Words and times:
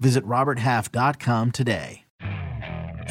Visit 0.00 0.24
RobertHalf.com 0.24 1.50
today. 1.52 2.00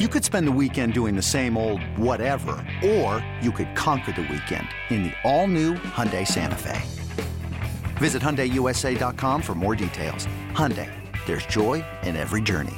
You 0.00 0.08
could 0.08 0.24
spend 0.24 0.48
the 0.48 0.52
weekend 0.52 0.92
doing 0.92 1.14
the 1.14 1.22
same 1.22 1.56
old 1.56 1.80
whatever, 1.96 2.66
or 2.84 3.24
you 3.40 3.52
could 3.52 3.76
conquer 3.76 4.10
the 4.10 4.22
weekend 4.22 4.66
in 4.90 5.04
the 5.04 5.12
all-new 5.22 5.74
Hyundai 5.74 6.26
Santa 6.26 6.56
Fe. 6.56 6.82
Visit 7.98 8.20
HyundaiUSA.com 8.20 9.40
for 9.40 9.54
more 9.54 9.76
details. 9.76 10.26
Hyundai, 10.50 10.90
there's 11.26 11.46
joy 11.46 11.84
in 12.02 12.16
every 12.16 12.42
journey. 12.42 12.74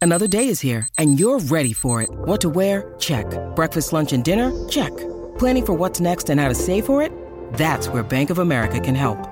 Another 0.00 0.26
day 0.26 0.48
is 0.48 0.60
here, 0.60 0.88
and 0.98 1.20
you're 1.20 1.38
ready 1.38 1.72
for 1.72 2.02
it. 2.02 2.10
What 2.10 2.40
to 2.40 2.48
wear? 2.50 2.92
Check. 2.98 3.26
Breakfast, 3.54 3.92
lunch, 3.92 4.12
and 4.12 4.24
dinner? 4.24 4.50
Check. 4.68 4.90
Planning 5.38 5.66
for 5.66 5.74
what's 5.74 6.00
next 6.00 6.28
and 6.28 6.40
how 6.40 6.48
to 6.48 6.56
save 6.56 6.86
for 6.86 7.02
it? 7.02 7.12
That's 7.54 7.86
where 7.86 8.02
Bank 8.02 8.30
of 8.30 8.40
America 8.40 8.80
can 8.80 8.96
help. 8.96 9.31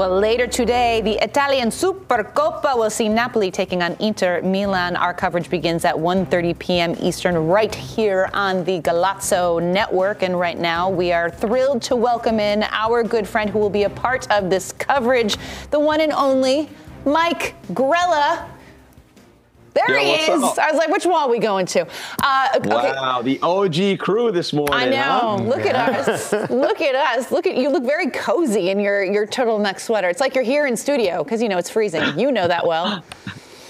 Well, 0.00 0.18
later 0.18 0.46
today, 0.46 1.02
the 1.02 1.22
Italian 1.22 1.68
Supercoppa 1.68 2.74
will 2.74 2.88
see 2.88 3.06
Napoli 3.06 3.50
taking 3.50 3.82
on 3.82 3.98
Inter 4.00 4.40
Milan. 4.40 4.96
Our 4.96 5.12
coverage 5.12 5.50
begins 5.50 5.84
at 5.84 5.94
1:30 5.94 6.58
p.m. 6.58 6.96
Eastern, 6.98 7.36
right 7.36 7.74
here 7.74 8.30
on 8.32 8.64
the 8.64 8.80
Golazo 8.80 9.62
Network. 9.62 10.22
And 10.22 10.40
right 10.40 10.58
now, 10.58 10.88
we 10.88 11.12
are 11.12 11.28
thrilled 11.28 11.82
to 11.82 11.96
welcome 11.96 12.40
in 12.40 12.62
our 12.70 13.02
good 13.02 13.28
friend 13.28 13.50
who 13.50 13.58
will 13.58 13.68
be 13.68 13.82
a 13.82 13.90
part 13.90 14.26
of 14.30 14.48
this 14.48 14.72
coverage, 14.72 15.36
the 15.70 15.78
one 15.78 16.00
and 16.00 16.12
only 16.12 16.70
Mike 17.04 17.54
Grella. 17.74 18.48
There 19.74 19.90
Yo, 19.90 19.98
he 20.04 20.12
is. 20.12 20.42
up? 20.42 20.58
I 20.58 20.70
was 20.70 20.78
like, 20.78 20.88
which 20.88 21.06
wall 21.06 21.26
are 21.26 21.30
we 21.30 21.38
going 21.38 21.66
to? 21.66 21.86
Uh, 22.22 22.48
okay. 22.56 22.68
Wow, 22.68 23.22
the 23.22 23.38
OG 23.42 23.98
crew 23.98 24.32
this 24.32 24.52
morning. 24.52 24.74
I 24.74 24.86
know. 24.86 25.36
huh? 25.38 25.42
Look 25.42 25.60
at 25.66 25.74
us. 26.08 26.32
Look 26.50 26.80
at 26.80 26.94
us. 26.94 27.30
Look 27.30 27.46
at 27.46 27.56
you. 27.56 27.68
Look 27.70 27.84
very 27.84 28.10
cozy 28.10 28.70
in 28.70 28.80
your 28.80 29.02
your 29.04 29.26
turtleneck 29.26 29.78
sweater. 29.80 30.08
It's 30.08 30.20
like 30.20 30.34
you're 30.34 30.44
here 30.44 30.66
in 30.66 30.76
studio 30.76 31.22
because 31.24 31.40
you 31.42 31.48
know 31.48 31.58
it's 31.58 31.70
freezing. 31.70 32.18
You 32.18 32.32
know 32.32 32.48
that 32.48 32.66
well. 32.66 33.04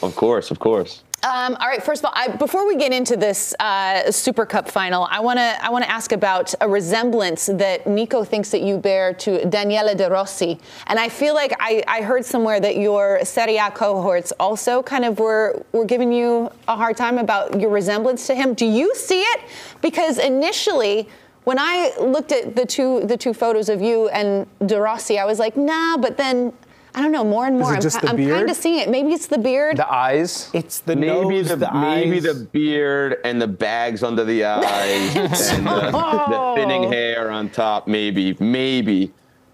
Of 0.03 0.17
course, 0.17 0.51
of 0.51 0.59
course. 0.59 1.03
Um, 1.23 1.55
all 1.61 1.69
right. 1.69 1.83
First 1.83 2.03
of 2.03 2.07
all, 2.07 2.13
I, 2.17 2.29
before 2.29 2.67
we 2.67 2.77
get 2.77 2.93
into 2.93 3.15
this 3.15 3.55
uh, 3.61 4.11
Super 4.11 4.47
Cup 4.47 4.71
final, 4.71 5.07
I 5.11 5.21
want 5.21 5.39
to 5.39 5.65
I 5.65 5.69
want 5.69 5.85
to 5.85 5.91
ask 5.91 6.13
about 6.13 6.55
a 6.63 6.69
resemblance 6.69 7.45
that 7.47 7.87
Nico 7.87 8.25
thinks 8.25 8.51
that 8.53 8.63
you 8.63 8.79
bear 8.79 9.13
to 9.15 9.45
Daniele 9.45 9.95
De 9.95 10.09
Rossi, 10.09 10.59
and 10.87 10.99
I 10.99 11.11
feel 11.11 11.35
like 11.35 11.55
I, 11.61 11.83
I 11.87 12.01
heard 12.01 12.25
somewhere 12.25 12.59
that 12.61 12.77
your 12.77 13.23
Serie 13.27 13.59
A 13.59 13.71
cohorts 13.71 14.33
also 14.41 14.83
kind 14.83 15.05
of 15.05 15.19
were 15.19 15.63
were 15.73 15.85
giving 15.85 16.11
you 16.11 16.51
a 16.69 16.75
hard 16.75 16.97
time 16.97 17.19
about 17.19 17.61
your 17.61 17.71
resemblance 17.71 18.27
to 18.29 18.35
him. 18.35 18.55
Do 18.55 18.65
you 18.65 18.95
see 18.95 19.21
it? 19.21 19.41
Because 19.83 20.19
initially. 20.19 21.09
When 21.45 21.59
I 21.59 21.95
looked 21.99 22.33
at 22.33 22.55
the 22.55 22.67
two 22.67 23.01
the 23.07 23.17
two 23.17 23.33
photos 23.33 23.71
of 23.71 23.81
you 23.81 24.09
and 24.11 24.47
De 24.67 24.79
Rossi, 24.79 25.19
I 25.19 25.25
was 25.25 25.39
like, 25.39 25.57
nah. 25.57 25.97
But 25.97 26.19
then 26.19 26.53
I 26.95 27.03
don't 27.03 27.13
know. 27.13 27.25
More 27.25 27.47
and 27.47 27.59
more, 27.59 27.75
it 27.75 27.85
I'm, 27.85 28.01
the 28.03 28.09
I'm 28.09 28.17
beard? 28.17 28.37
kind 28.37 28.51
of 28.51 28.57
seeing 28.57 28.79
it. 28.81 28.89
Maybe 28.89 29.13
it's 29.13 29.27
the 29.27 29.39
beard. 29.39 29.77
The 29.77 29.93
eyes. 29.93 30.51
It's 30.53 30.81
the 30.81 30.97
maybe 30.97 31.37
nose, 31.37 31.49
the, 31.49 31.57
the, 31.57 31.73
maybe 31.73 32.17
eyes. 32.17 32.23
the 32.25 32.49
beard 32.53 33.19
and 33.25 33.41
the 33.41 33.49
bags 33.49 34.03
under 34.03 34.25
the 34.25 34.45
eyes 34.45 35.17
and 35.17 35.67
the, 35.67 35.91
the 35.91 36.53
thinning 36.57 36.91
hair 36.91 37.31
on 37.31 37.51
top. 37.51 37.87
Maybe, 37.87 38.37
maybe. 38.41 39.13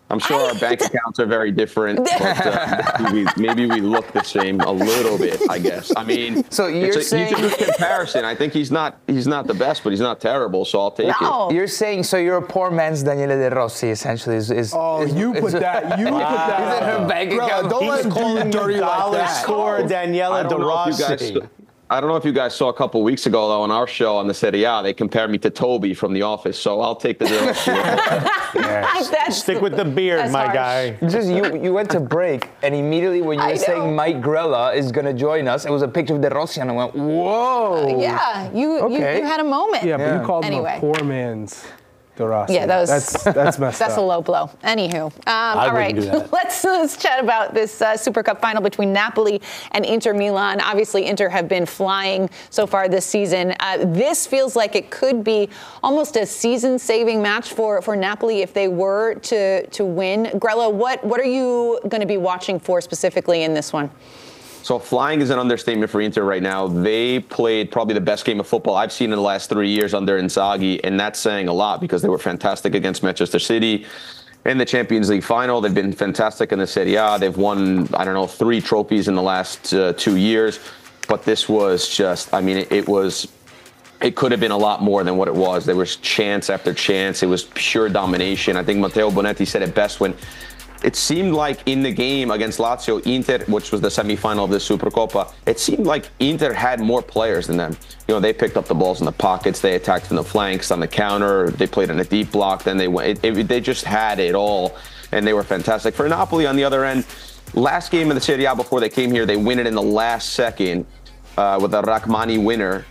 I'm 0.09 0.21
sure 0.21 0.41
our 0.41 0.55
bank 0.55 0.81
accounts 0.85 1.19
are 1.19 1.27
very 1.27 1.51
different, 1.51 1.99
but 2.05 2.13
uh, 2.47 2.99
maybe, 3.11 3.25
we, 3.25 3.43
maybe 3.47 3.67
we 3.67 3.81
look 3.81 4.13
the 4.13 4.23
same 4.23 4.61
a 4.61 4.71
little 4.71 5.19
bit. 5.19 5.41
I 5.51 5.59
guess. 5.59 5.93
I 5.97 6.05
mean, 6.05 6.45
So 6.51 6.69
you're 6.69 6.87
it's 6.89 6.97
a, 6.99 7.03
saying- 7.03 7.31
you 7.31 7.37
can 7.37 7.49
do 7.51 7.65
comparison. 7.65 8.25
I 8.25 8.35
think 8.35 8.53
he's 8.53 8.71
not 8.71 8.99
he's 9.09 9.27
not 9.27 9.47
the 9.49 9.55
best, 9.55 9.83
but 9.83 9.91
he's 9.91 10.01
not 10.01 10.21
terrible, 10.21 10.65
so 10.65 10.81
I'll 10.81 10.91
take 10.93 11.13
No. 11.21 11.49
it. 11.51 11.55
You're 11.55 11.67
saying 11.67 12.05
so 12.05 12.17
you're 12.19 12.37
a 12.37 12.43
poor 12.47 12.71
man's 12.71 13.03
Daniele 13.03 13.37
De 13.37 13.51
Rossi 13.55 13.89
essentially 13.91 14.37
is, 14.37 14.51
is 14.51 14.73
Oh, 14.75 15.03
is- 15.03 15.13
you 15.15 15.35
is- 15.35 15.41
put 15.41 15.53
that. 15.55 15.99
You 15.99 16.07
put 16.07 16.19
that. 16.19 16.61
Is 16.61 16.77
it 16.79 16.83
her 17.01 17.09
bank 17.09 17.31
Bro, 17.35 17.47
account? 17.47 17.71
don't 17.71 17.87
let 17.89 18.05
him 18.05 18.11
call 18.13 18.37
him 18.37 18.51
dirty 18.51 18.77
dollar 18.79 19.11
like 19.13 19.27
that. 19.27 19.43
score 19.43 19.77
I 19.79 19.83
Daniela 19.83 20.43
De 20.45 20.49
don't 20.51 20.61
know 20.61 20.85
if 20.89 20.99
you 20.99 21.05
guys. 21.05 21.33
Rossi. 21.33 21.49
I 21.89 22.01
don't 22.01 22.11
know 22.11 22.17
if 22.17 22.25
you 22.25 22.33
guys 22.33 22.53
saw 22.55 22.69
a 22.69 22.73
couple 22.75 23.01
weeks 23.05 23.27
ago 23.27 23.49
though 23.49 23.63
on 23.63 23.71
our 23.71 23.87
show 23.87 24.17
on 24.17 24.27
the 24.27 24.35
Serie 24.35 24.65
A, 24.65 24.83
they 24.83 24.93
compared 24.93 25.31
me 25.31 25.39
to 25.39 25.51
Toby 25.51 25.95
from 25.95 26.13
The 26.13 26.23
Office, 26.23 26.59
so 26.59 26.81
I'll 26.81 26.97
take 26.97 27.21
the 27.21 27.27
deal. 27.27 27.47
That's- 28.55 29.41
Stick 29.43 29.61
with 29.61 29.77
the 29.77 29.85
beard, 29.85 30.31
my 30.33 30.45
harsh. 30.47 30.55
guy. 30.55 30.91
Just 31.09 31.29
you, 31.29 31.63
you 31.63 31.73
went 31.73 31.91
to 31.91 32.01
break, 32.01 32.49
and 32.63 32.75
immediately 32.75 33.23
when 33.23 33.39
you 33.39 33.45
I 33.45 33.49
were 33.49 33.55
know. 33.55 33.61
saying 33.63 33.95
Mike 33.95 34.21
Grella 34.21 34.75
is 34.75 34.91
gonna 34.91 35.13
join 35.15 35.47
us, 35.47 35.65
it 35.65 35.71
was 35.71 35.83
a 35.83 35.89
picture 35.89 36.15
of 36.17 36.21
De 36.23 36.29
Rossi, 36.31 36.61
and 36.61 36.71
I 36.71 36.75
went, 36.75 36.95
"Whoa!" 36.95 37.85
Uh, 37.97 38.01
yeah, 38.01 38.51
you, 38.53 38.75
you 38.75 38.79
Okay. 38.97 39.19
you 39.19 39.25
had 39.25 39.41
a 39.41 39.45
moment. 39.45 39.85
Yeah, 39.85 39.97
but 39.97 40.03
Yeah. 40.05 40.21
you 40.21 40.27
called 40.27 40.45
Anyway. 40.45 40.71
him 40.73 40.77
a 40.79 40.81
poor 40.81 41.05
man's 41.05 41.65
De 42.17 42.27
Rossi. 42.27 42.55
Yeah, 42.55 42.67
that 42.67 42.81
was- 42.81 42.89
that's 42.89 43.23
that's 43.25 43.59
messed 43.59 43.79
That's 43.87 43.93
up. 43.95 43.99
a 43.99 44.01
low 44.03 44.23
blow. 44.23 44.51
Anywho, 44.65 45.05
um, 45.27 45.59
all 45.59 45.73
right, 45.73 45.95
do 45.95 46.01
that. 46.03 46.33
let's 46.39 46.65
let's 46.65 46.97
chat 46.97 47.23
about 47.23 47.53
this 47.53 47.83
uh, 47.83 47.97
Super 47.97 48.23
Cup 48.23 48.41
final 48.41 48.63
between 48.63 48.93
Napoli 48.93 49.41
and 49.73 49.85
Inter 49.85 50.15
Milan. 50.15 50.61
Obviously, 50.63 51.05
Inter 51.07 51.29
have 51.29 51.47
been 51.47 51.67
flying 51.67 52.31
so 52.51 52.67
far 52.67 52.89
this 52.89 53.05
season. 53.05 53.55
Uh, 53.61 53.79
this 53.85 54.27
feels 54.27 54.57
like 54.57 54.75
it 54.75 54.91
could 54.91 55.23
be 55.23 55.49
almost 55.83 56.17
a 56.17 56.25
season-saving 56.25 57.21
match 57.21 57.53
for 57.53 57.83
for 57.83 57.95
Napoli 57.95 58.41
if 58.41 58.55
they 58.55 58.69
were 58.69 59.15
to 59.17 59.67
to 59.67 59.85
win. 59.85 60.25
Grella, 60.41 60.73
what 60.73 61.05
what 61.05 61.21
are 61.21 61.25
you 61.25 61.79
going 61.89 62.01
to 62.01 62.07
be 62.07 62.17
watching 62.17 62.59
for 62.59 62.81
specifically 62.81 63.43
in 63.43 63.53
this 63.53 63.73
one? 63.75 63.91
So 64.67 64.81
flying 64.81 65.21
is 65.21 65.31
an 65.31 65.39
understatement 65.39 65.93
for 65.93 66.01
Inter 66.01 66.25
right 66.25 66.43
now. 66.43 66.67
They 66.67 67.21
played 67.21 67.71
probably 67.71 67.95
the 67.95 68.01
best 68.01 68.25
game 68.25 68.41
of 68.41 68.49
football 68.49 68.75
I've 68.75 68.91
seen 68.91 69.13
in 69.13 69.17
the 69.17 69.23
last 69.23 69.49
three 69.49 69.69
years 69.69 69.95
under 69.95 70.21
Inzaghi, 70.21 70.81
and 70.83 70.99
that's 70.99 71.21
saying 71.21 71.47
a 71.47 71.53
lot 71.53 71.81
because 71.81 72.03
they 72.03 72.09
were 72.09 72.19
fantastic 72.19 72.75
against 72.75 73.05
Manchester 73.05 73.39
City 73.39 73.87
in 74.45 74.59
the 74.59 74.65
Champions 74.65 75.09
League 75.09 75.23
final. 75.23 75.61
They've 75.61 75.73
been 75.73 75.93
fantastic 75.93 76.51
in 76.51 76.59
the 76.59 76.67
Serie 76.67 76.97
A. 76.97 77.17
They've 77.17 77.37
won, 77.37 77.89
I 77.95 78.05
don't 78.05 78.15
know, 78.15 78.27
three 78.27 78.61
trophies 78.61 79.07
in 79.07 79.15
the 79.15 79.23
last 79.23 79.73
uh, 79.73 79.93
two 79.93 80.17
years. 80.17 80.59
But 81.07 81.23
this 81.23 81.49
was 81.49 81.89
just, 81.89 82.35
I 82.35 82.41
mean, 82.41 82.57
it, 82.57 82.73
it 82.73 82.89
was 82.89 83.29
it 84.03 84.17
could 84.17 84.33
have 84.33 84.41
been 84.41 84.51
a 84.51 84.59
lot 84.59 84.83
more 84.83 85.05
than 85.05 85.17
what 85.17 85.29
it 85.29 85.35
was. 85.37 85.65
There 85.65 85.77
was 85.77 85.95
chance 85.95 86.51
after 86.51 86.75
chance. 86.75 87.23
It 87.23 87.29
was 87.29 87.45
pure 87.55 87.89
domination. 87.89 88.57
I 88.57 88.65
think 88.65 88.81
Matteo 88.81 89.13
Bonetti 89.13 89.47
said 89.47 89.63
it 89.63 89.77
best 89.77 90.01
when 90.01 90.17
it 90.83 90.97
seemed 90.97 91.33
like 91.33 91.61
in 91.67 91.83
the 91.83 91.93
game 91.93 92.31
against 92.31 92.59
Lazio, 92.59 93.05
Inter, 93.07 93.45
which 93.47 93.73
was 93.73 93.81
the 93.81 93.89
semifinal 93.89 94.45
of 94.45 94.51
the 94.51 94.59
Supercoppa, 94.59 95.33
it 95.47 95.59
seemed 95.59 95.87
like 95.87 96.09
Inter 96.21 96.53
had 96.53 96.81
more 96.81 97.03
players 97.03 97.47
than 97.47 97.57
them. 97.57 97.77
You 98.09 98.15
know, 98.15 98.21
they 98.21 98.33
picked 98.33 98.57
up 98.57 98.67
the 98.67 98.75
balls 98.75 99.01
in 99.01 99.07
the 99.07 99.13
pockets, 99.13 99.61
they 99.61 99.75
attacked 99.75 100.07
from 100.07 100.17
the 100.17 100.25
flanks, 100.25 100.71
on 100.71 100.81
the 100.81 100.89
counter, 100.89 101.51
they 101.51 101.67
played 101.67 101.91
in 101.91 102.01
a 102.01 102.05
deep 102.05 102.31
block, 102.33 102.63
then 102.63 102.77
they 102.77 102.89
went. 102.89 103.25
It, 103.25 103.39
it, 103.39 103.49
they 103.49 103.61
just 103.61 103.85
had 103.85 104.19
it 104.19 104.35
all, 104.35 104.77
and 105.13 105.27
they 105.27 105.33
were 105.33 105.45
fantastic. 105.45 105.95
For 105.95 106.09
Napoli 106.09 106.47
on 106.47 106.57
the 106.57 106.65
other 106.65 106.85
end, 106.85 107.07
last 107.55 107.91
game 107.91 108.11
of 108.11 108.15
the 108.15 108.21
Serie 108.21 108.45
A 108.45 108.55
before 108.55 108.81
they 108.81 108.89
came 108.89 109.11
here, 109.11 109.27
they 109.27 109.37
win 109.37 109.59
it 109.59 109.67
in 109.67 109.75
the 109.75 109.83
last 109.83 110.35
second 110.35 110.87
uh, 111.37 111.59
with 111.61 111.75
a 111.75 111.83
Rrahmani 111.83 112.43
winner 112.43 112.85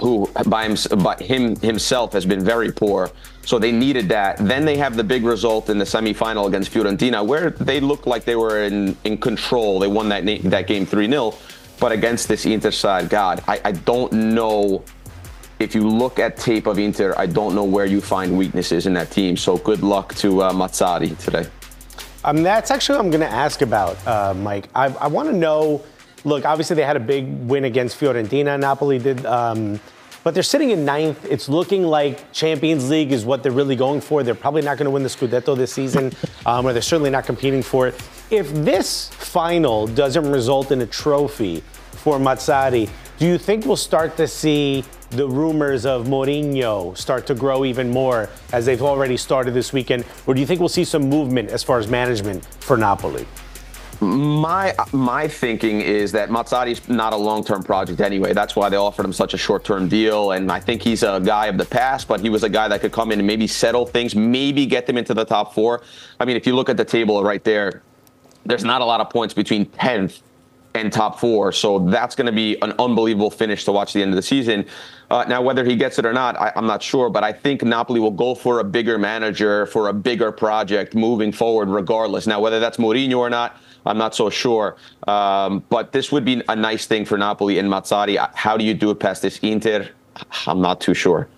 who 0.00 0.30
by, 0.46 0.68
him, 0.68 0.76
by 1.02 1.16
him 1.16 1.56
himself 1.56 2.12
has 2.12 2.26
been 2.26 2.44
very 2.44 2.72
poor. 2.72 3.10
So 3.44 3.58
they 3.58 3.72
needed 3.72 4.08
that. 4.08 4.38
Then 4.38 4.64
they 4.64 4.76
have 4.76 4.96
the 4.96 5.04
big 5.04 5.24
result 5.24 5.70
in 5.70 5.78
the 5.78 5.84
semifinal 5.84 6.48
against 6.48 6.72
Fiorentina, 6.72 7.24
where 7.24 7.50
they 7.50 7.80
looked 7.80 8.06
like 8.06 8.24
they 8.24 8.36
were 8.36 8.64
in, 8.64 8.96
in 9.04 9.18
control. 9.18 9.78
They 9.78 9.86
won 9.86 10.08
that 10.08 10.24
that 10.50 10.66
game 10.66 10.84
3 10.84 11.08
0. 11.08 11.34
But 11.78 11.92
against 11.92 12.28
this 12.28 12.46
Inter 12.46 12.70
side, 12.70 13.08
God, 13.08 13.42
I, 13.46 13.60
I 13.64 13.72
don't 13.72 14.12
know. 14.12 14.82
If 15.58 15.74
you 15.74 15.88
look 15.88 16.18
at 16.18 16.36
tape 16.36 16.66
of 16.66 16.78
Inter, 16.78 17.14
I 17.16 17.26
don't 17.26 17.54
know 17.54 17.64
where 17.64 17.86
you 17.86 18.00
find 18.00 18.36
weaknesses 18.36 18.86
in 18.86 18.94
that 18.94 19.10
team. 19.10 19.36
So 19.36 19.56
good 19.56 19.82
luck 19.82 20.14
to 20.16 20.42
uh, 20.42 20.52
Mazzarri 20.52 21.16
today. 21.18 21.46
Um, 22.24 22.42
that's 22.42 22.70
actually 22.70 22.98
what 22.98 23.04
I'm 23.04 23.10
going 23.10 23.20
to 23.20 23.32
ask 23.32 23.62
about, 23.62 24.04
uh, 24.06 24.34
Mike. 24.34 24.68
I, 24.74 24.86
I 24.86 25.06
want 25.06 25.30
to 25.30 25.36
know. 25.36 25.82
Look, 26.26 26.44
obviously 26.44 26.74
they 26.74 26.82
had 26.82 26.96
a 26.96 27.00
big 27.00 27.28
win 27.46 27.66
against 27.66 28.00
Fiorentina. 28.00 28.58
Napoli 28.58 28.98
did, 28.98 29.24
um, 29.26 29.78
but 30.24 30.34
they're 30.34 30.42
sitting 30.42 30.70
in 30.70 30.84
ninth. 30.84 31.24
It's 31.24 31.48
looking 31.48 31.84
like 31.84 32.32
Champions 32.32 32.90
League 32.90 33.12
is 33.12 33.24
what 33.24 33.44
they're 33.44 33.52
really 33.52 33.76
going 33.76 34.00
for. 34.00 34.24
They're 34.24 34.34
probably 34.34 34.62
not 34.62 34.76
going 34.76 34.86
to 34.86 34.90
win 34.90 35.04
the 35.04 35.08
Scudetto 35.08 35.56
this 35.56 35.72
season, 35.72 36.12
um, 36.46 36.66
or 36.66 36.72
they're 36.72 36.82
certainly 36.82 37.10
not 37.10 37.26
competing 37.26 37.62
for 37.62 37.86
it. 37.86 37.94
If 38.28 38.52
this 38.52 39.08
final 39.10 39.86
doesn't 39.86 40.28
result 40.28 40.72
in 40.72 40.80
a 40.80 40.86
trophy 40.86 41.60
for 41.92 42.18
Mazzarri, 42.18 42.90
do 43.18 43.26
you 43.28 43.38
think 43.38 43.64
we'll 43.64 43.76
start 43.76 44.16
to 44.16 44.26
see 44.26 44.84
the 45.10 45.28
rumors 45.28 45.86
of 45.86 46.06
Mourinho 46.06 46.98
start 46.98 47.24
to 47.28 47.36
grow 47.36 47.64
even 47.64 47.88
more 47.88 48.28
as 48.52 48.66
they've 48.66 48.82
already 48.82 49.16
started 49.16 49.54
this 49.54 49.72
weekend? 49.72 50.04
Or 50.26 50.34
do 50.34 50.40
you 50.40 50.46
think 50.46 50.58
we'll 50.58 50.68
see 50.68 50.82
some 50.82 51.08
movement 51.08 51.50
as 51.50 51.62
far 51.62 51.78
as 51.78 51.86
management 51.86 52.44
for 52.58 52.76
Napoli? 52.76 53.28
My 54.00 54.74
my 54.92 55.26
thinking 55.26 55.80
is 55.80 56.12
that 56.12 56.28
Mazzarri's 56.28 56.86
not 56.88 57.12
a 57.12 57.16
long-term 57.16 57.62
project 57.62 58.00
anyway. 58.00 58.32
That's 58.34 58.54
why 58.54 58.68
they 58.68 58.76
offered 58.76 59.04
him 59.04 59.12
such 59.12 59.32
a 59.32 59.38
short-term 59.38 59.88
deal. 59.88 60.32
And 60.32 60.52
I 60.52 60.60
think 60.60 60.82
he's 60.82 61.02
a 61.02 61.20
guy 61.20 61.46
of 61.46 61.56
the 61.56 61.64
past, 61.64 62.06
but 62.06 62.20
he 62.20 62.28
was 62.28 62.42
a 62.42 62.48
guy 62.48 62.68
that 62.68 62.80
could 62.80 62.92
come 62.92 63.10
in 63.12 63.20
and 63.20 63.26
maybe 63.26 63.46
settle 63.46 63.86
things, 63.86 64.14
maybe 64.14 64.66
get 64.66 64.86
them 64.86 64.98
into 64.98 65.14
the 65.14 65.24
top 65.24 65.54
four. 65.54 65.82
I 66.20 66.24
mean, 66.24 66.36
if 66.36 66.46
you 66.46 66.54
look 66.54 66.68
at 66.68 66.76
the 66.76 66.84
table 66.84 67.22
right 67.24 67.42
there, 67.44 67.82
there's 68.44 68.64
not 68.64 68.80
a 68.80 68.84
lot 68.84 69.00
of 69.00 69.10
points 69.10 69.34
between 69.34 69.66
10th 69.66 70.20
and 70.74 70.92
top 70.92 71.18
four. 71.18 71.52
So 71.52 71.78
that's 71.78 72.14
going 72.14 72.26
to 72.26 72.32
be 72.32 72.60
an 72.62 72.74
unbelievable 72.78 73.30
finish 73.30 73.64
to 73.64 73.72
watch 73.72 73.92
the 73.92 74.02
end 74.02 74.12
of 74.12 74.16
the 74.16 74.22
season. 74.22 74.66
Uh, 75.10 75.24
now, 75.28 75.40
whether 75.40 75.64
he 75.64 75.76
gets 75.76 75.98
it 75.98 76.04
or 76.04 76.12
not, 76.12 76.38
I, 76.38 76.52
am 76.54 76.66
not 76.66 76.82
sure, 76.82 77.08
but 77.08 77.24
I 77.24 77.32
think 77.32 77.62
Napoli 77.62 78.00
will 78.00 78.10
go 78.10 78.34
for 78.34 78.60
a 78.60 78.64
bigger 78.64 78.98
manager, 78.98 79.66
for 79.66 79.88
a 79.88 79.92
bigger 79.92 80.32
project 80.32 80.94
moving 80.94 81.32
forward, 81.32 81.68
regardless. 81.68 82.26
Now, 82.26 82.40
whether 82.40 82.60
that's 82.60 82.76
Mourinho 82.76 83.18
or 83.18 83.30
not, 83.30 83.60
I'm 83.86 83.98
not 83.98 84.14
so 84.14 84.28
sure. 84.30 84.76
Um, 85.06 85.64
but 85.68 85.92
this 85.92 86.12
would 86.12 86.24
be 86.24 86.42
a 86.48 86.56
nice 86.56 86.86
thing 86.86 87.04
for 87.04 87.16
Napoli 87.16 87.58
and 87.58 87.68
Mazzarri. 87.68 88.16
How 88.34 88.56
do 88.56 88.64
you 88.64 88.74
do 88.74 88.90
it 88.90 89.00
past 89.00 89.22
this 89.22 89.38
Inter? 89.38 89.88
I'm 90.46 90.60
not 90.60 90.80
too 90.80 90.94
sure. 90.94 91.28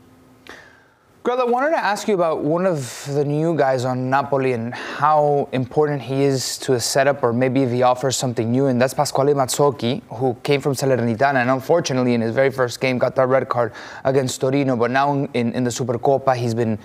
Greg, 1.24 1.40
I 1.40 1.44
wanted 1.44 1.70
to 1.70 1.78
ask 1.78 2.08
you 2.08 2.14
about 2.14 2.42
one 2.42 2.64
of 2.64 3.04
the 3.12 3.22
new 3.22 3.54
guys 3.54 3.84
on 3.84 4.08
Napoli 4.08 4.54
and 4.54 4.72
how 4.72 5.48
important 5.52 6.00
he 6.00 6.22
is 6.22 6.56
to 6.58 6.72
a 6.72 6.80
setup, 6.80 7.22
or 7.22 7.34
maybe 7.34 7.62
if 7.62 7.70
he 7.70 7.82
offers 7.82 8.16
something 8.16 8.50
new, 8.50 8.66
and 8.66 8.80
that's 8.80 8.94
Pasquale 8.94 9.34
Mazzocchi, 9.34 10.02
who 10.14 10.34
came 10.42 10.62
from 10.62 10.72
Salernitana, 10.72 11.42
and 11.42 11.50
unfortunately 11.50 12.14
in 12.14 12.22
his 12.22 12.34
very 12.34 12.50
first 12.50 12.80
game 12.80 12.96
got 12.96 13.14
that 13.16 13.26
red 13.26 13.46
card 13.46 13.74
against 14.04 14.40
Torino, 14.40 14.74
but 14.74 14.90
now 14.90 15.28
in, 15.34 15.52
in 15.52 15.64
the 15.64 15.70
Supercoppa 15.70 16.34
he's 16.34 16.54
been 16.54 16.78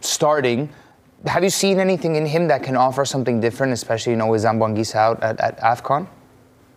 starting. 0.00 0.68
Have 1.26 1.42
you 1.42 1.50
seen 1.50 1.80
anything 1.80 2.16
in 2.16 2.26
him 2.26 2.48
that 2.48 2.62
can 2.62 2.76
offer 2.76 3.04
something 3.04 3.40
different, 3.40 3.72
especially 3.72 4.12
you 4.12 4.18
know 4.18 4.26
with 4.26 4.42
Zambo 4.42 4.68
Anguissa 4.68 4.96
out 4.96 5.22
at, 5.22 5.40
at 5.40 5.58
AFCON? 5.60 6.06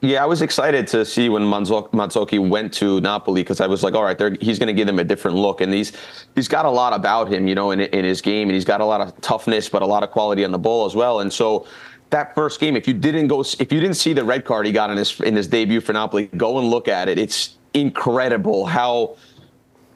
Yeah, 0.01 0.23
I 0.23 0.27
was 0.27 0.41
excited 0.41 0.85
to 0.87 1.03
see 1.03 1.27
when 1.27 1.41
Mazzocchi 1.41 2.47
went 2.47 2.71
to 2.75 3.01
Napoli 3.01 3.41
because 3.41 3.59
I 3.59 3.67
was 3.67 3.81
like, 3.81 3.95
all 3.95 4.03
right, 4.03 4.41
he's 4.41 4.59
going 4.59 4.67
to 4.67 4.73
give 4.73 4.85
them 4.85 4.99
a 4.99 5.03
different 5.03 5.37
look, 5.37 5.59
and 5.59 5.73
he's 5.73 5.91
he's 6.35 6.47
got 6.47 6.65
a 6.65 6.69
lot 6.69 6.93
about 6.93 7.31
him, 7.31 7.47
you 7.47 7.55
know, 7.55 7.71
in 7.71 7.81
in 7.81 8.05
his 8.05 8.21
game, 8.21 8.47
and 8.47 8.53
he's 8.53 8.65
got 8.65 8.79
a 8.79 8.85
lot 8.85 9.01
of 9.01 9.19
toughness, 9.21 9.67
but 9.67 9.81
a 9.81 9.85
lot 9.85 10.03
of 10.03 10.11
quality 10.11 10.45
on 10.45 10.51
the 10.51 10.59
ball 10.59 10.85
as 10.85 10.95
well. 10.95 11.21
And 11.21 11.33
so 11.33 11.65
that 12.11 12.35
first 12.35 12.59
game, 12.59 12.77
if 12.77 12.87
you 12.87 12.93
didn't 12.93 13.27
go, 13.27 13.41
if 13.41 13.71
you 13.71 13.79
didn't 13.79 13.95
see 13.95 14.13
the 14.13 14.23
red 14.23 14.45
card 14.45 14.65
he 14.65 14.71
got 14.71 14.91
in 14.91 14.97
his 14.97 15.19
in 15.21 15.35
his 15.35 15.47
debut 15.47 15.81
for 15.81 15.93
Napoli, 15.93 16.27
go 16.37 16.59
and 16.59 16.69
look 16.69 16.87
at 16.87 17.09
it. 17.09 17.17
It's 17.17 17.57
incredible 17.73 18.65
how 18.67 19.17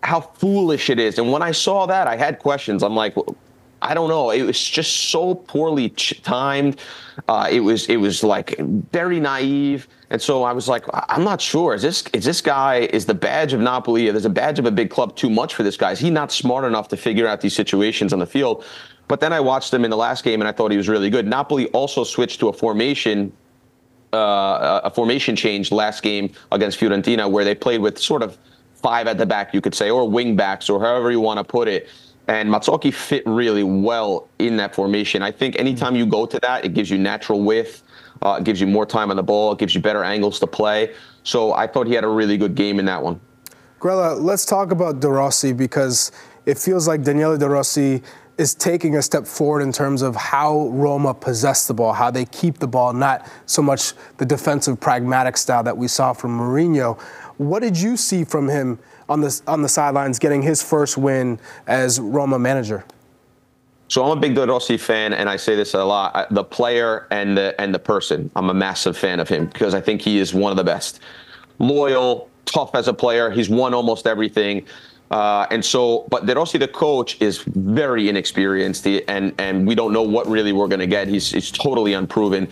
how 0.04 0.20
foolish 0.20 0.90
it 0.90 1.00
is. 1.00 1.20
And 1.20 1.32
when 1.32 1.44
I 1.44 1.52
saw 1.52 1.86
that, 1.86 2.08
I 2.08 2.18
had 2.18 2.40
questions. 2.40 2.82
I'm 2.82 2.96
like, 2.96 3.16
I 3.82 3.94
don't 3.94 4.10
know. 4.10 4.30
It 4.30 4.44
was 4.44 4.64
just 4.64 5.10
so 5.10 5.34
poorly 5.34 5.90
timed. 5.90 6.80
Uh, 7.28 7.48
it 7.52 7.62
was 7.62 7.88
it 7.88 7.98
was 7.98 8.24
like 8.24 8.58
very 8.60 9.20
naive, 9.20 9.88
and 10.10 10.22
so 10.22 10.44
I 10.44 10.54
was 10.54 10.68
like, 10.68 10.86
I'm 10.94 11.24
not 11.24 11.42
sure. 11.42 11.74
Is 11.74 11.82
this 11.82 12.04
is 12.14 12.24
this 12.24 12.42
guy 12.42 12.90
is 12.94 13.06
the 13.06 13.14
badge 13.14 13.54
of 13.54 13.60
Napoli? 13.60 14.10
There's 14.12 14.26
a 14.26 14.30
badge 14.30 14.60
of 14.60 14.66
a 14.66 14.72
big 14.72 14.90
club 14.92 15.16
too 15.16 15.30
much 15.30 15.56
for 15.56 15.64
this 15.64 15.78
guy. 15.78 15.92
Is 15.92 16.00
he 16.00 16.10
not 16.10 16.32
smart 16.32 16.64
enough 16.64 16.88
to 16.90 16.98
figure 16.98 17.28
out 17.28 17.42
these 17.42 17.56
situations 17.56 18.14
on 18.14 18.20
the 18.20 18.26
field? 18.26 18.64
But 19.08 19.20
then 19.20 19.34
I 19.34 19.40
watched 19.40 19.74
him 19.74 19.84
in 19.84 19.90
the 19.90 19.98
last 19.98 20.24
game, 20.24 20.42
and 20.42 20.48
I 20.48 20.52
thought 20.52 20.72
he 20.72 20.78
was 20.78 20.88
really 20.88 21.10
good. 21.10 21.28
Napoli 21.28 21.68
also 21.70 22.04
switched 22.04 22.40
to 22.42 22.50
a 22.50 22.54
formation. 22.54 23.32
Uh, 24.14 24.82
a 24.84 24.90
formation 24.90 25.38
change 25.38 25.72
last 25.72 26.04
game 26.04 26.34
against 26.52 26.78
Fiorentina, 26.78 27.32
where 27.32 27.46
they 27.46 27.56
played 27.56 27.80
with 27.80 27.98
sort 27.98 28.22
of 28.22 28.38
five 28.76 29.08
at 29.08 29.18
the 29.18 29.26
back, 29.26 29.54
you 29.54 29.62
could 29.62 29.74
say, 29.74 29.90
or 29.90 30.10
wing 30.10 30.36
backs, 30.36 30.70
or 30.70 30.82
however 30.82 31.12
you 31.12 31.22
want 31.22 31.38
to 31.38 31.46
put 31.46 31.70
it 31.70 31.88
and 32.32 32.50
Mazzocchi 32.50 32.94
fit 32.94 33.24
really 33.26 33.64
well 33.64 34.30
in 34.40 34.56
that 34.56 34.74
formation. 34.74 35.22
I 35.22 35.32
think 35.32 35.60
anytime 35.60 35.98
you 35.98 36.06
go 36.06 36.26
to 36.26 36.40
that, 36.40 36.64
it 36.64 36.74
gives 36.74 36.90
you 36.90 36.98
natural 36.98 37.42
width, 37.42 37.84
uh, 38.22 38.38
it 38.40 38.46
gives 38.46 38.62
you 38.62 38.68
more 38.68 38.86
time 38.86 39.10
on 39.10 39.18
the 39.18 39.24
ball, 39.24 39.52
it 39.52 39.60
gives 39.60 39.76
you 39.76 39.82
better 39.82 40.02
angles 40.02 40.40
to 40.40 40.48
play. 40.48 40.96
So 41.24 41.52
I 41.52 41.68
thought 41.68 41.88
he 41.88 41.94
had 41.94 42.06
a 42.06 42.08
really 42.08 42.38
good 42.38 42.56
game 42.56 42.80
in 42.80 42.86
that 42.86 43.04
one. 43.04 43.20
Grella, 43.82 44.18
let's 44.18 44.46
talk 44.46 44.72
about 44.72 45.02
De 45.02 45.10
Rossi 45.10 45.52
because 45.52 46.14
it 46.46 46.58
feels 46.58 46.88
like 46.88 47.04
Daniele 47.04 47.38
De 47.38 47.50
Rossi 47.50 48.02
is 48.38 48.56
taking 48.56 48.96
a 48.96 49.02
step 49.02 49.28
forward 49.28 49.62
in 49.62 49.74
terms 49.74 50.02
of 50.02 50.16
how 50.16 50.70
Roma 50.70 51.14
possess 51.14 51.68
the 51.68 51.74
ball, 51.74 51.92
how 51.92 52.10
they 52.10 52.24
keep 52.24 52.60
the 52.60 52.68
ball, 52.68 52.94
not 52.94 53.30
so 53.46 53.62
much 53.62 53.92
the 54.18 54.26
defensive 54.26 54.80
pragmatic 54.80 55.36
style 55.36 55.64
that 55.64 55.78
we 55.78 55.90
saw 55.90 56.14
from 56.14 56.40
Mourinho. 56.40 56.98
What 57.38 57.60
did 57.60 57.78
you 57.78 57.98
see 57.98 58.24
from 58.24 58.48
him 58.48 58.80
on 59.12 59.22
the 59.22 59.42
on 59.48 59.62
the 59.62 59.70
sidelines, 59.70 60.20
getting 60.20 60.42
his 60.42 60.64
first 60.64 60.98
win 60.98 61.40
as 61.68 62.00
Roma 62.00 62.40
manager? 62.40 62.86
So 63.88 64.06
I'm 64.06 64.18
a 64.18 64.22
big 64.22 64.36
De 64.36 64.48
Rossi 64.48 64.78
fan, 64.78 65.14
and 65.14 65.30
I 65.30 65.36
say 65.36 65.56
this 65.56 65.74
a 65.74 65.84
lot: 65.84 66.28
the 66.32 66.44
player 66.44 67.08
and 67.12 67.38
the 67.38 67.60
and 67.60 67.74
the 67.74 67.80
person. 67.80 68.32
I'm 68.36 68.50
a 68.50 68.54
massive 68.54 68.98
fan 68.98 69.20
of 69.20 69.28
him 69.28 69.48
because 69.48 69.74
I 69.74 69.82
think 69.82 70.02
he 70.02 70.18
is 70.18 70.34
one 70.34 70.52
of 70.52 70.58
the 70.58 70.64
best. 70.64 71.02
Loyal, 71.60 72.30
tough 72.46 72.74
as 72.74 72.88
a 72.88 72.94
player. 72.94 73.30
He's 73.30 73.50
won 73.50 73.74
almost 73.74 74.08
everything. 74.08 74.66
Uh, 75.12 75.46
and 75.52 75.64
so, 75.64 76.08
but 76.10 76.26
De 76.26 76.34
Rossi, 76.34 76.58
the 76.58 76.70
coach, 76.70 77.22
is 77.22 77.40
very 77.40 78.08
inexperienced, 78.08 78.88
and 78.88 79.34
and 79.38 79.68
we 79.68 79.76
don't 79.76 79.92
know 79.92 80.04
what 80.04 80.26
really 80.26 80.54
we're 80.54 80.70
going 80.70 80.80
to 80.80 80.88
get. 80.88 81.10
He's 81.10 81.30
he's 81.32 81.52
totally 81.52 81.94
unproven. 81.94 82.48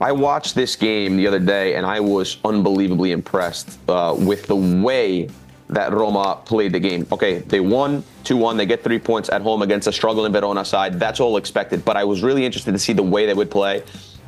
I 0.00 0.12
watched 0.12 0.54
this 0.54 0.74
game 0.76 1.16
the 1.16 1.26
other 1.28 1.38
day, 1.38 1.76
and 1.76 1.86
I 1.86 2.00
was 2.00 2.38
unbelievably 2.44 3.12
impressed 3.12 3.78
uh, 3.88 4.16
with 4.18 4.46
the 4.46 4.56
way 4.56 5.28
that 5.70 5.92
Roma 5.92 6.38
played 6.44 6.72
the 6.72 6.80
game. 6.80 7.06
Okay, 7.12 7.38
they 7.38 7.60
won 7.60 8.04
2 8.24 8.36
1. 8.36 8.56
They 8.56 8.66
get 8.66 8.82
three 8.82 8.98
points 8.98 9.28
at 9.30 9.40
home 9.40 9.62
against 9.62 9.86
a 9.86 9.92
struggling 9.92 10.32
Verona 10.32 10.64
side. 10.64 10.98
That's 10.98 11.20
all 11.20 11.36
expected. 11.36 11.84
But 11.84 11.96
I 11.96 12.04
was 12.04 12.22
really 12.22 12.44
interested 12.44 12.72
to 12.72 12.78
see 12.78 12.92
the 12.92 13.02
way 13.02 13.26
they 13.26 13.34
would 13.34 13.50
play. 13.50 13.82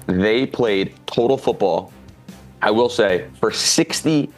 They 0.06 0.47
played 0.47 0.94
total 1.06 1.37
football, 1.37 1.93
I 2.61 2.71
will 2.71 2.88
say, 2.88 3.28
for 3.40 3.50
60 3.50 4.31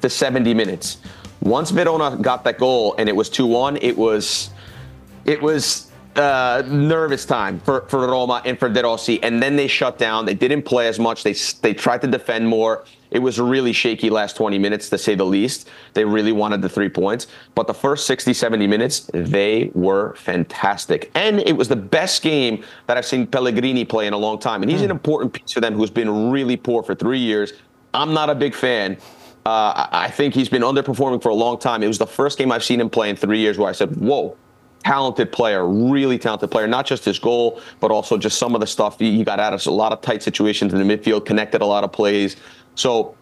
to 0.00 0.10
70 0.10 0.54
minutes. 0.54 0.98
Once 1.40 1.70
Verona 1.70 2.16
got 2.20 2.42
that 2.44 2.58
goal 2.58 2.94
and 2.98 3.08
it 3.08 3.14
was 3.14 3.28
2 3.30 3.46
1, 3.46 3.78
it 3.78 3.96
was. 3.96 4.50
It 5.24 5.42
was 5.42 5.85
uh, 6.16 6.62
nervous 6.66 7.24
time 7.24 7.60
for, 7.60 7.82
for 7.88 8.06
Roma 8.06 8.42
and 8.44 8.58
for 8.58 8.68
De 8.68 8.82
Rossi, 8.82 9.22
and 9.22 9.42
then 9.42 9.56
they 9.56 9.66
shut 9.66 9.98
down. 9.98 10.24
They 10.24 10.34
didn't 10.34 10.62
play 10.62 10.88
as 10.88 10.98
much. 10.98 11.22
They 11.22 11.34
they 11.62 11.74
tried 11.74 12.00
to 12.02 12.06
defend 12.06 12.48
more. 12.48 12.84
It 13.10 13.20
was 13.20 13.38
really 13.38 13.72
shaky 13.72 14.10
last 14.10 14.36
20 14.36 14.58
minutes, 14.58 14.88
to 14.90 14.98
say 14.98 15.14
the 15.14 15.24
least. 15.24 15.68
They 15.94 16.04
really 16.04 16.32
wanted 16.32 16.60
the 16.60 16.68
three 16.68 16.88
points. 16.88 17.28
But 17.54 17.66
the 17.66 17.74
first 17.74 18.06
60, 18.06 18.34
70 18.34 18.66
minutes, 18.66 19.08
they 19.12 19.70
were 19.74 20.14
fantastic. 20.16 21.10
And 21.14 21.40
it 21.40 21.56
was 21.56 21.68
the 21.68 21.76
best 21.76 22.22
game 22.22 22.64
that 22.86 22.96
I've 22.96 23.06
seen 23.06 23.26
Pellegrini 23.26 23.84
play 23.84 24.06
in 24.06 24.12
a 24.12 24.18
long 24.18 24.38
time. 24.38 24.62
And 24.62 24.70
he's 24.70 24.82
an 24.82 24.88
hmm. 24.88 24.96
important 24.96 25.32
piece 25.32 25.52
for 25.52 25.60
them 25.60 25.74
who's 25.74 25.90
been 25.90 26.30
really 26.30 26.56
poor 26.56 26.82
for 26.82 26.94
three 26.94 27.20
years. 27.20 27.52
I'm 27.94 28.12
not 28.12 28.28
a 28.28 28.34
big 28.34 28.54
fan. 28.54 28.98
Uh, 29.46 29.86
I 29.92 30.10
think 30.10 30.34
he's 30.34 30.48
been 30.48 30.62
underperforming 30.62 31.22
for 31.22 31.28
a 31.28 31.34
long 31.34 31.58
time. 31.58 31.84
It 31.84 31.86
was 31.86 31.98
the 31.98 32.06
first 32.06 32.36
game 32.36 32.50
I've 32.50 32.64
seen 32.64 32.80
him 32.80 32.90
play 32.90 33.08
in 33.08 33.14
three 33.14 33.38
years 33.38 33.58
where 33.58 33.68
I 33.68 33.72
said, 33.72 33.94
whoa, 33.96 34.36
talented 34.86 35.32
player, 35.32 35.66
really 35.66 36.16
talented 36.16 36.48
player. 36.48 36.68
Not 36.68 36.86
just 36.86 37.04
his 37.04 37.18
goal, 37.18 37.60
but 37.80 37.90
also 37.90 38.16
just 38.16 38.38
some 38.38 38.54
of 38.54 38.60
the 38.60 38.68
stuff 38.68 39.00
he 39.00 39.24
got 39.24 39.40
out 39.40 39.52
of 39.52 39.66
a 39.66 39.70
lot 39.70 39.92
of 39.92 40.00
tight 40.00 40.22
situations 40.22 40.72
in 40.72 40.78
the 40.78 40.96
midfield, 40.96 41.26
connected 41.26 41.60
a 41.60 41.66
lot 41.66 41.82
of 41.82 41.90
plays. 41.90 42.36
So 42.76 43.16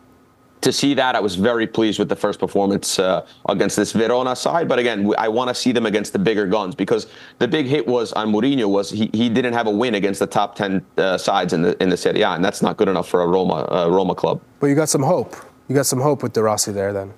to 0.61 0.73
see 0.73 0.93
that, 0.95 1.17
I 1.17 1.21
was 1.21 1.37
very 1.37 1.67
pleased 1.67 1.99
with 1.99 2.11
the 2.11 2.17
first 2.17 2.39
performance 2.39 2.99
uh, 2.99 3.27
against 3.49 3.77
this 3.77 3.93
Verona 3.93 4.37
side. 4.37 4.69
But 4.69 4.79
again, 4.79 5.11
I 5.17 5.29
want 5.29 5.49
to 5.49 5.55
see 5.55 5.73
them 5.73 5.87
against 5.87 6.13
the 6.13 6.19
bigger 6.19 6.47
guns 6.47 6.75
because 6.75 7.07
the 7.39 7.49
big 7.49 7.65
hit 7.65 7.87
was 7.87 8.13
on 8.13 8.31
Mourinho 8.31 8.69
was 8.69 8.91
he, 8.91 9.09
he 9.15 9.31
didn't 9.31 9.55
have 9.55 9.67
a 9.67 9.71
win 9.71 9.95
against 9.95 10.21
the 10.21 10.27
top 10.27 10.57
ten 10.57 10.85
uh, 10.99 11.17
sides 11.17 11.55
in 11.55 11.63
the 11.63 11.83
in 11.83 11.89
the 11.89 11.97
Serie 11.97 12.23
A, 12.23 12.31
and 12.31 12.45
that's 12.45 12.61
not 12.61 12.77
good 12.77 12.89
enough 12.89 13.09
for 13.09 13.23
a 13.23 13.27
Roma 13.27 13.67
uh, 13.71 13.89
Roma 13.89 14.15
club. 14.15 14.41
But 14.61 14.67
you 14.67 14.75
got 14.75 14.91
some 14.91 15.03
hope. 15.03 15.35
You 15.69 15.75
got 15.75 15.87
some 15.87 16.01
hope 16.01 16.23
with 16.23 16.35
De 16.35 16.43
Rossi 16.43 16.73
there, 16.73 16.93
then. 16.93 17.15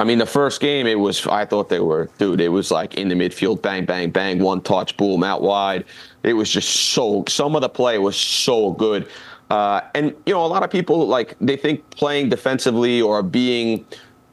I 0.00 0.04
mean, 0.04 0.18
the 0.18 0.26
first 0.26 0.60
game, 0.60 0.86
it 0.86 0.98
was, 0.98 1.26
I 1.26 1.44
thought 1.44 1.68
they 1.68 1.80
were, 1.80 2.08
dude, 2.18 2.40
it 2.40 2.48
was 2.48 2.70
like 2.70 2.94
in 2.94 3.08
the 3.08 3.16
midfield, 3.16 3.62
bang, 3.62 3.84
bang, 3.84 4.10
bang, 4.10 4.38
one 4.38 4.60
touch, 4.60 4.96
boom, 4.96 5.24
out 5.24 5.42
wide. 5.42 5.84
It 6.22 6.34
was 6.34 6.50
just 6.50 6.68
so, 6.92 7.24
some 7.26 7.56
of 7.56 7.62
the 7.62 7.68
play 7.68 7.98
was 7.98 8.16
so 8.16 8.70
good. 8.72 9.08
Uh, 9.50 9.80
and 9.94 10.14
you 10.24 10.34
know, 10.34 10.44
a 10.44 10.46
lot 10.46 10.62
of 10.62 10.70
people 10.70 11.06
like 11.06 11.34
they 11.40 11.56
think 11.56 11.88
playing 11.90 12.28
defensively 12.28 13.00
or 13.00 13.22
being 13.22 13.84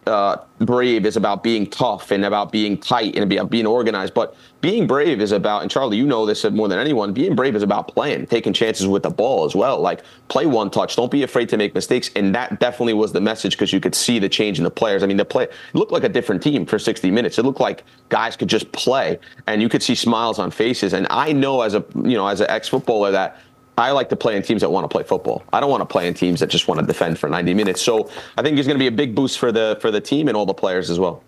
uh, 0.07 0.37
brave 0.59 1.05
is 1.05 1.17
about 1.17 1.43
being 1.43 1.67
tough 1.67 2.11
and 2.11 2.23
about 2.25 2.51
being 2.51 2.77
tight 2.77 3.15
and 3.15 3.31
about 3.31 3.49
being 3.49 3.65
organized. 3.65 4.13
But 4.13 4.35
being 4.61 4.87
brave 4.87 5.21
is 5.21 5.31
about, 5.31 5.61
and 5.61 5.71
Charlie, 5.71 5.97
you 5.97 6.05
know 6.05 6.25
this 6.25 6.43
more 6.45 6.67
than 6.67 6.79
anyone, 6.79 7.13
being 7.13 7.35
brave 7.35 7.55
is 7.55 7.63
about 7.63 7.87
playing, 7.87 8.27
taking 8.27 8.53
chances 8.53 8.87
with 8.87 9.03
the 9.03 9.09
ball 9.09 9.45
as 9.45 9.55
well. 9.55 9.79
Like 9.79 10.03
play 10.27 10.45
one 10.45 10.69
touch. 10.69 10.95
Don't 10.95 11.11
be 11.11 11.23
afraid 11.23 11.49
to 11.49 11.57
make 11.57 11.73
mistakes. 11.73 12.09
And 12.15 12.33
that 12.35 12.59
definitely 12.59 12.93
was 12.93 13.11
the 13.13 13.21
message 13.21 13.53
because 13.53 13.73
you 13.73 13.79
could 13.79 13.95
see 13.95 14.19
the 14.19 14.29
change 14.29 14.57
in 14.57 14.63
the 14.63 14.71
players. 14.71 15.03
I 15.03 15.07
mean, 15.07 15.17
the 15.17 15.25
play 15.25 15.47
looked 15.73 15.91
like 15.91 16.03
a 16.03 16.09
different 16.09 16.41
team 16.41 16.65
for 16.65 16.79
60 16.79 17.11
minutes. 17.11 17.37
It 17.37 17.43
looked 17.43 17.59
like 17.59 17.83
guys 18.09 18.35
could 18.35 18.47
just 18.47 18.71
play 18.71 19.19
and 19.47 19.61
you 19.61 19.69
could 19.69 19.83
see 19.83 19.95
smiles 19.95 20.39
on 20.39 20.51
faces. 20.51 20.93
And 20.93 21.07
I 21.09 21.31
know 21.31 21.61
as 21.61 21.73
a, 21.73 21.83
you 21.95 22.15
know, 22.15 22.27
as 22.27 22.41
an 22.41 22.47
ex 22.49 22.67
footballer 22.67 23.11
that 23.11 23.39
I 23.77 23.91
like 23.91 24.09
to 24.09 24.15
play 24.15 24.37
in 24.37 24.41
teams 24.43 24.61
that 24.61 24.69
want 24.69 24.85
to 24.85 24.87
play 24.87 25.03
football. 25.03 25.43
I 25.51 25.59
don't 25.59 25.69
want 25.69 25.81
to 25.81 25.85
play 25.85 26.07
in 26.07 26.13
teams 26.13 26.39
that 26.39 26.47
just 26.47 26.67
want 26.67 26.79
to 26.79 26.85
defend 26.85 27.19
for 27.19 27.27
90 27.27 27.53
minutes. 27.53 27.81
So 27.81 28.09
I 28.37 28.41
think 28.41 28.55
there's 28.55 28.67
going 28.67 28.77
to 28.77 28.83
be 28.83 28.87
a 28.87 28.91
big 28.91 29.13
boost 29.15 29.37
for 29.37 29.51
the 29.51 29.77
for 29.81 29.91
the 29.91 30.01
team 30.01 30.27
and 30.27 30.37
all 30.37 30.45
the 30.45 30.53
players 30.53 30.89
as 30.89 30.99
well. 30.99 31.21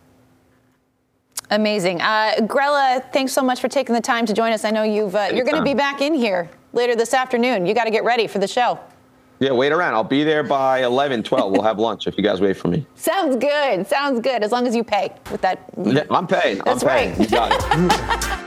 Amazing, 1.49 2.01
uh, 2.01 2.33
Grella. 2.41 3.11
Thanks 3.13 3.31
so 3.31 3.41
much 3.41 3.61
for 3.61 3.69
taking 3.69 3.95
the 3.95 4.01
time 4.01 4.25
to 4.25 4.33
join 4.33 4.51
us. 4.51 4.65
I 4.65 4.71
know 4.71 4.83
you've 4.83 5.15
uh, 5.15 5.29
you're 5.33 5.45
going 5.45 5.57
to 5.57 5.63
be 5.63 5.73
back 5.73 6.01
in 6.01 6.13
here 6.13 6.49
later 6.73 6.95
this 6.95 7.13
afternoon. 7.13 7.65
You 7.65 7.73
got 7.73 7.85
to 7.85 7.91
get 7.91 8.03
ready 8.03 8.27
for 8.27 8.39
the 8.39 8.47
show. 8.47 8.79
Yeah, 9.39 9.51
wait 9.51 9.71
around. 9.71 9.93
I'll 9.93 10.03
be 10.03 10.23
there 10.23 10.41
by 10.41 10.83
11, 10.83 11.21
12. 11.21 11.51
We'll 11.51 11.61
have 11.61 11.77
lunch 11.77 12.07
if 12.07 12.17
you 12.17 12.23
guys 12.23 12.41
wait 12.41 12.57
for 12.57 12.69
me. 12.69 12.87
Sounds 12.95 13.35
good. 13.35 13.85
Sounds 13.85 14.19
good. 14.19 14.43
As 14.43 14.51
long 14.51 14.65
as 14.65 14.75
you 14.75 14.83
pay 14.83 15.13
with 15.31 15.41
that. 15.41 15.69
Yeah, 15.81 16.05
I'm 16.09 16.25
paying. 16.27 16.57
That's 16.65 16.83
I'm 16.83 16.89
paying. 16.89 17.09
right. 17.11 17.19
You 17.19 17.27
got 17.27 17.51
it. 17.53 18.43